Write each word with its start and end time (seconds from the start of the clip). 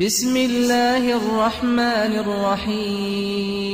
بسم 0.00 0.36
الله 0.36 1.16
الرحمن 1.16 2.12
الرحيم. 2.24 3.64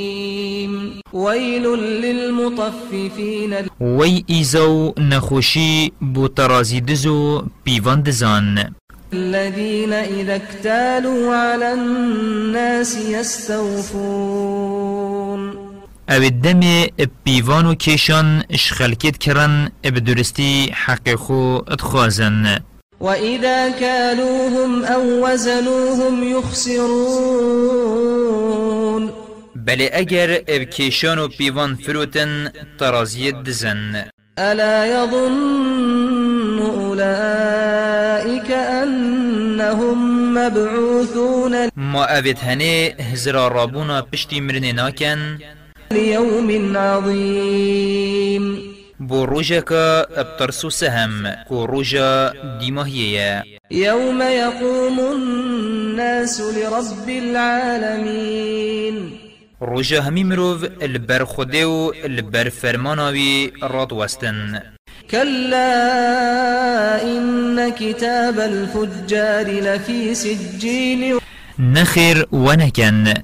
ويل 1.13 1.63
للمطففين. 2.03 3.67
وي 3.81 4.25
إيزو 4.31 4.95
نخوشي 4.99 5.93
بو 6.01 6.27
ترازي 6.27 6.81
دزو 6.81 7.43
بيوان 7.67 8.03
دزان 8.03 8.73
الذين 9.13 9.93
إذا 9.93 10.37
اكتالوا 10.37 11.37
على 11.37 11.73
الناس 11.73 12.97
يستوفون. 12.97 13.97
أو 16.11 16.23
الدم 16.23 16.87
بيوانو 17.27 17.75
كيشان 17.75 18.43
اشخلكت 18.53 19.17
كرن 19.17 19.71
بدرستي 19.85 20.73
حق 20.73 21.11
خو 21.15 21.59
اتخوازن. 21.69 22.59
وإذا 23.01 23.71
كالوهم 23.71 24.85
أو 24.85 25.27
وزنوهم 25.27 26.39
يخسرون 26.39 27.77
بل 29.55 29.83
اگر 29.83 30.43
ابكيشان 30.49 31.19
و 31.19 31.29
بيوان 31.29 31.77
فروتن 31.77 32.51
ترازيت 32.79 33.35
دزن 33.35 34.05
ألا 34.39 34.87
يظن 34.87 36.59
أولئك 36.59 38.51
أنهم 38.51 40.35
مبعوثون 40.35 41.69
ما 41.77 42.19
اوید 42.19 42.39
هنه 42.39 42.95
هزرا 43.01 43.49
رابونا 43.49 44.07
پشتی 44.13 44.41
مرنه 44.41 44.73
ناکن 44.73 45.39
ليوم 45.93 46.77
عظيم 46.77 48.76
بو 49.01 49.43
که 49.43 50.07
ابترسو 50.17 50.71
سهم 50.71 51.35
کو 51.49 51.67
روژا 51.67 52.33
دیماهیه 52.61 53.43
يوم 53.71 54.23
يقوم 54.23 55.01
الناس 55.01 56.41
لرب 56.41 57.09
العالمين. 57.09 59.13
روژا 59.61 60.01
همی 60.01 60.25
مروف 60.25 60.65
البر 60.83 61.25
خوده 61.25 61.67
و 61.67 61.93
البر 62.05 62.49
فرماناوی 62.49 63.53
راد 63.63 63.93
وستن 63.93 64.63
كلا 65.11 67.03
إن 67.03 67.71
كتاب 67.71 68.41
الفجار 68.41 69.47
لفي 69.47 70.15
سجين 70.15 71.19
نخیر 71.59 72.27
ونکن 72.33 73.15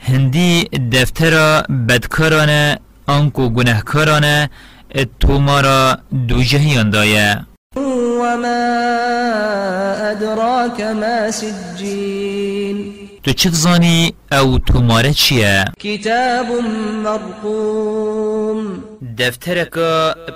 هندی 0.00 0.64
دفتر 0.92 1.62
بدکارانه 1.62 2.78
آنکو 3.06 3.48
تو 5.20 5.38
ما 5.38 5.60
را 5.60 5.98
دوژهیان 6.28 6.90
دایه 6.90 7.46
و 7.76 8.36
ما 8.36 8.46
ادراک 10.10 10.80
ما 10.80 11.30
سجین 11.30 12.94
تو 13.22 13.32
چه 13.32 13.50
زانی 13.50 14.14
او 14.32 14.58
تو 14.58 14.80
ماره 14.80 15.12
چیه؟ 15.12 15.64
کتاب 15.80 16.46
مرقوم. 17.04 18.84
دفترک 19.18 19.72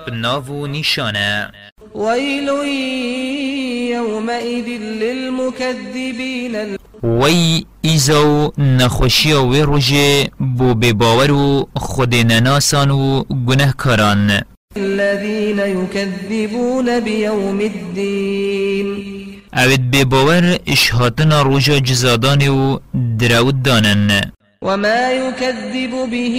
بناو 0.06 0.44
و 0.44 0.66
نیشانه. 0.66 1.52
ویلوی 1.94 3.73
يومئذ 3.94 4.68
للمكذبين. 5.02 6.54
وی 7.02 7.64
ایزو 7.82 8.52
نخوشی 8.58 9.32
و 9.32 9.64
روژه 9.64 10.30
بو 10.40 10.74
بباور 10.74 11.32
و 11.32 11.68
خود 11.76 12.14
نناسان 12.14 12.90
و 12.90 13.24
گنهکاران. 13.46 14.40
الذين 14.76 15.58
يكذبون 15.58 17.00
بيوم 17.00 17.60
الدين. 17.60 19.14
اوید 19.56 19.90
بباور 19.90 20.58
اشهاتنا 20.66 21.42
روژا 21.42 21.78
جزادان 21.78 22.48
و 22.48 22.78
درود 23.18 23.62
دانن 23.62 24.30
وما 24.62 25.12
يكذب 25.12 26.10
به 26.10 26.36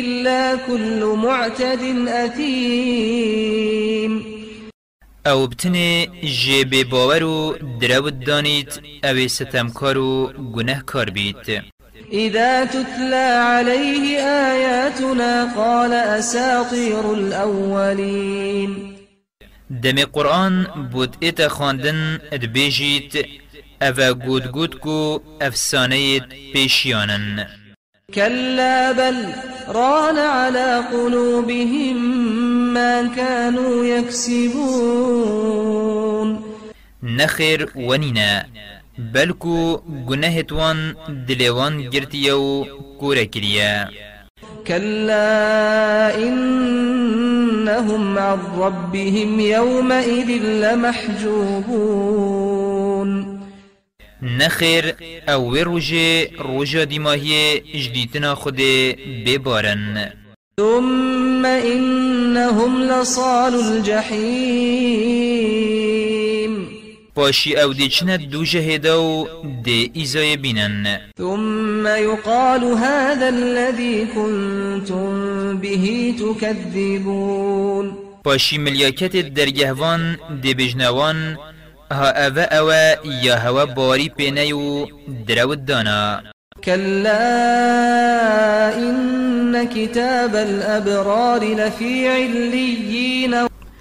إلا 0.00 0.56
كل 0.66 1.16
معتد 1.24 2.08
أثيم. 2.24 4.12
أو 5.26 5.46
بتنه 5.46 6.06
جه 6.24 6.64
بباور 6.64 7.24
و 7.24 7.58
درود 7.80 8.20
دانید 8.20 8.72
أو 9.04 9.28
ستمکار 9.28 9.98
و 9.98 10.32
گنهکار 10.54 11.10
بید 11.10 11.62
إذا 12.12 12.64
تتلى 12.64 13.30
عليه 13.54 14.20
آياتنا 14.20 15.54
قال 15.56 15.92
أساطير 15.92 17.12
الأولين. 17.12 18.96
دم 19.82 20.04
قرآن 20.04 20.66
بود 20.92 21.16
ایت 21.20 21.48
خواندن 21.48 22.20
ادبیجید 22.32 23.26
أو 23.82 24.14
گود 24.14 24.46
گود 24.46 24.74
کو 24.74 25.20
افسانه 25.40 26.20
پیشیانن 26.52 27.46
كلا 28.14 28.92
بل 28.92 29.16
ران 29.68 30.18
على 30.18 30.82
قلوبهم 30.92 32.39
ما 32.74 33.14
كانوا 33.16 33.84
يكسبون. 33.84 35.50
نخیر 37.02 37.68
ونینا 37.76 38.46
بلکو 38.98 39.80
گناهتوان 40.08 40.94
دلوان 41.28 41.90
گرتیو 41.90 42.64
کورا 43.00 43.24
کریا 43.24 43.90
كلا 44.66 46.16
إنهم 46.16 48.18
عن 48.18 48.38
ربهم 48.58 49.40
يومئذ 49.40 50.30
لمحجوبون. 50.62 52.30
نخیر 54.22 54.94
أو 55.28 55.56
روژه 55.56 56.30
روژا 56.38 56.84
دیماهی 56.84 57.60
جدیتنا 57.60 58.34
خود 58.34 58.60
ببارن 59.26 60.12
ثم 60.60 61.44
إنهم 61.46 62.82
لصال 62.82 63.54
الجحيم. 63.54 64.90
پاشی 67.16 67.54
أو 67.62 67.72
دیچنه 67.72 68.16
دو 68.16 68.44
جهدا 68.44 69.02
و 69.02 69.28
دی 69.64 69.90
ایزای 69.94 70.36
بینن. 70.36 71.00
ثم 71.18 71.86
يقال 71.86 72.64
هذا 72.64 73.28
الذي 73.28 74.06
كنتم 74.14 75.56
به 75.56 76.14
تكذبون. 76.18 77.92
پاشی 78.24 78.58
ملیاکت 78.58 79.16
درگهوان 79.16 80.16
دی 80.42 80.54
بجنوان 80.54 81.36
ها 81.92 82.10
اوه 82.26 82.42
اوه 82.42 82.96
یا 83.22 83.36
هوا 83.36 83.64
باری 83.64 84.08
پینه 84.08 84.54
و 84.54 84.86
درود 85.26 85.64
دانا. 85.64 86.22
كلا 86.64 87.18
إن 88.76 89.68
كتاب 89.68 90.36
الأبرار 90.36 91.54
لفي 91.54 92.08
عليين 92.08 93.34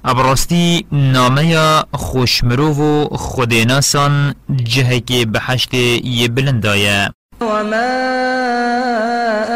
ابراستی 0.06 0.86
نامه 0.92 1.84
خوشمرو 1.94 2.72
و 2.72 3.18
خودناسان 3.18 4.34
جهه 4.50 5.00
که 5.00 5.26
بحشت 5.26 5.74
یه 5.74 6.28
بلندایه. 6.28 7.10
وما 7.42 7.90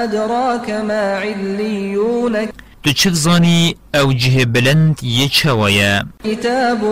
أدراك 0.03 0.69
ما 0.69 1.17
عليون 1.17 2.47
زانی 3.11 3.75
أو 3.95 4.13
جه 4.13 4.45
بلند 4.45 4.99
چوایه؟ 5.31 6.03
كتاب 6.23 6.83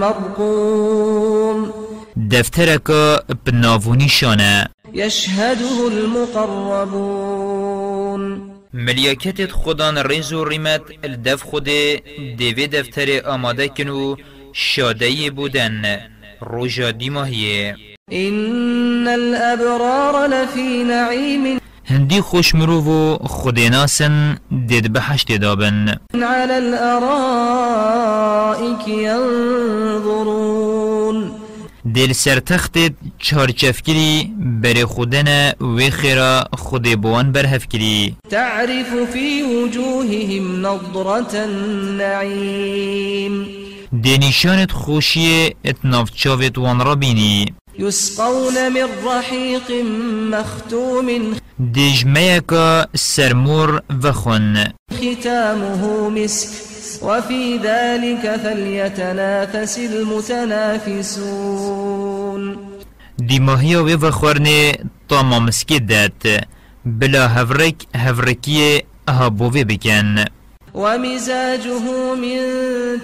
مرقوم 0.00 1.72
دفترکا 2.30 3.22
بناوونی 3.44 4.08
شانه 4.08 4.68
يشهده 4.94 5.86
المقربون. 5.86 7.38
ملیاکتت 8.74 9.52
خودان 9.52 9.98
ریز 9.98 10.32
و 10.32 10.44
ریمت 10.44 10.82
الدف 11.04 11.42
خود 11.42 11.68
دیوی 12.36 12.66
دفتر 12.66 13.26
آماده 13.26 13.68
کنو 13.68 14.16
شادهی 14.52 15.30
بودن. 15.30 16.00
روژا 16.40 16.90
دیماهیه 16.90 17.76
إن 18.12 19.08
الأبرار 19.08 20.26
لفي 20.26 20.84
نعيم. 20.84 21.60
هندی 21.84 22.20
خوشمرو 22.20 22.80
و 22.80 23.16
خودناسن 23.26 24.38
دید 24.66 24.92
بحشت 24.92 25.32
دابن. 25.32 25.96
على 26.14 26.52
الأرائك 26.52 27.88
ينظرون. 28.88 30.87
دل 31.94 32.12
سرتخت 32.12 32.78
چارچفکری 33.18 34.32
بر 34.62 34.84
خودن 34.84 35.52
و 35.60 35.90
خیرا 35.90 36.44
خود 36.52 37.00
بوان 37.00 37.32
برهفکری 37.32 38.16
تعرف 38.30 38.94
في 39.12 39.42
وجوههم 39.42 40.66
نضرة 40.66 41.34
النعيم 41.34 42.88
دنیشانت 44.04 44.72
خوشی 44.72 45.54
اتناف 45.64 46.10
چاوت 46.10 46.58
وان 46.58 46.80
را 46.80 46.94
بینی. 46.94 47.54
يسقون 47.78 48.68
من 48.72 48.88
رحيق 49.04 49.70
مختوم. 50.32 51.36
دجميكا 51.74 52.86
سرمور 52.94 53.82
وخن 54.04 54.68
ختامه 54.92 56.08
مسك 56.08 56.67
وفي 57.02 57.58
ذلك 57.58 58.36
فليتنافس 58.36 59.78
المتنافسون. 59.78 61.18
دیماهی 63.18 63.76
و 63.76 63.96
وخورنه 63.96 64.72
تا 65.08 65.22
مامسکی 65.22 65.78
داد 65.78 66.22
بلا 66.84 67.26
هفرک 67.26 67.74
هفرکی 67.96 68.82
أها 69.08 69.28
بوه 69.28 69.64
بکن. 69.64 70.24
ومزاجه 70.74 72.14
من 72.14 72.38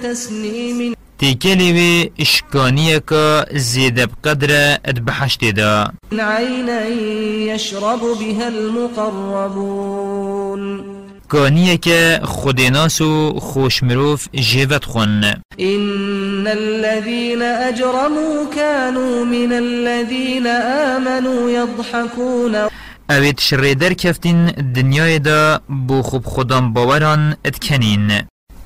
تسنيم 0.03 0.95
اشکانیه 2.21 3.01
که 3.09 3.45
زیده 3.53 4.07
بقدر 4.07 4.79
ادبحشت 4.85 5.45
دا 5.45 5.93
عينا 6.13 6.87
يشرب 7.55 8.01
بها 8.01 8.49
المقربون. 8.49 10.15
خودناس 12.25 13.01
و 13.01 13.41
خوشمروف 13.41 14.29
جیوت 14.35 14.85
خون. 14.85 15.25
إن 15.61 16.47
الذين 16.47 17.43
أجرموا 17.43 18.45
كانوا 18.57 19.25
من 19.25 19.53
الذين 19.53 20.47
آمنوا 20.97 21.51
يضحكون. 21.51 22.55
اوید 23.11 23.41
شریدر 23.41 23.93
کفتین 23.93 24.47
دنیای 24.47 25.19
دا 25.19 25.61
بو 25.69 26.03
خوب 26.03 26.25
خودم 26.25 26.73
باوران 26.73 27.37
اتکنین. 27.45 28.11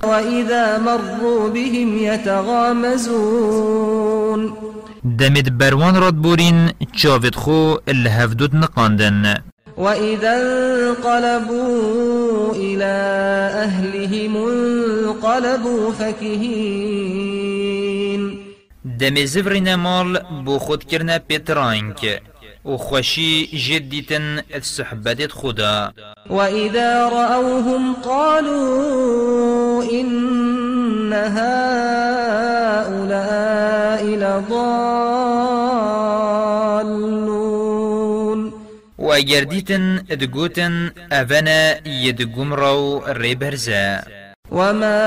وإذا 0.03 0.79
مروا 0.79 1.49
بهم 1.49 1.99
يتغامزون. 1.99 3.23
دمت 5.19 5.49
بروان 5.49 5.97
راد 5.97 6.15
بورین 6.15 6.71
چاوت 6.97 7.35
خو 7.35 7.75
الهفدود 7.89 8.57
نقاندن. 8.57 9.43
وإذا 9.79 10.43
انقلبوا 10.43 12.55
إلى 12.55 12.95
أهلهم 13.65 14.37
انقلبوا 14.37 15.93
فكهين. 15.93 17.69
دم 18.85 19.25
زفرین 19.25 19.75
مال 19.75 20.23
بو 20.45 20.59
خود 20.59 20.85
کرنه 20.85 21.19
پیترانک 21.19 22.23
و 22.65 22.77
خوشی 22.77 23.47
جدیتن 23.47 24.43
الصحبت 24.55 25.33
خدا 25.33 25.93
وإذا 26.31 27.09
رأوهم 27.09 27.95
قالوا 27.95 29.83
إن 29.93 31.13
هؤلاء 31.13 32.09
لضالون 34.05 35.48
و 38.99 39.07
اگر 39.07 39.41
دیتن 39.41 40.03
ادگوتن 40.11 40.91
اونا 41.13 41.75
یدگم 41.87 42.53
رو 42.55 43.03
ریبرزا 43.07 43.99
وما 44.53 44.99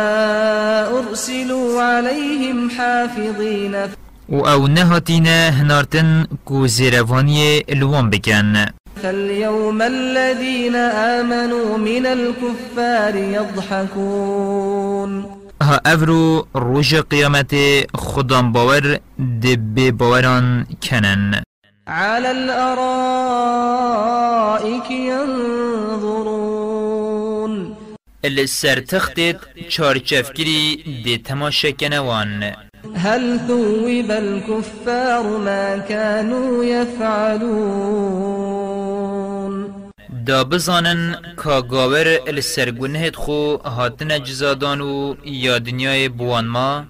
أرسلوا 0.99 1.81
عليهم 1.83 2.69
حافظين. 2.77 3.75
و 4.29 4.35
أو 4.47 4.67
نهاتینا 4.67 5.49
هنارتن 5.49 6.27
زیروانی 6.67 7.63
الوان 7.69 8.09
بکن 8.09 8.65
فاليوم 9.03 9.81
الذين 9.81 10.75
آمنوا 10.75 11.77
من 11.77 12.05
الكفار 12.05 13.15
يضحكون. 13.15 14.61
ها 15.61 15.81
أفرو 15.85 16.47
روش 16.55 16.95
قیامت 16.95 17.55
خودم 17.95 18.51
باور 18.51 18.99
دب 19.41 19.97
باوران 19.97 20.65
کنن 20.83 21.43
على 21.91 22.31
الأرائك 22.31 22.91
ينظرون. 24.91 26.51
السر 28.23 28.79
تختت 28.79 29.35
چارچفگیری 29.69 30.83
دی 31.03 31.17
تماشا 31.17 31.71
کنوان. 31.71 32.53
هل 32.95 33.39
ثوب 33.47 34.11
الكفار 34.11 35.37
ما 35.37 35.77
كانوا 35.77 36.65
يفعلون؟ 36.65 37.91
دا 40.25 40.43
بزانن 40.43 41.15
کا 41.37 41.61
گاور 41.61 42.07
السرگونهت 42.27 43.15
خو 43.15 43.57
هاتن 43.57 44.23
جزادان 44.23 44.81
و 44.81 45.15
یا 45.25 45.57
دنیای 45.57 46.09
بوان 46.09 46.45
ما؟ 46.45 46.85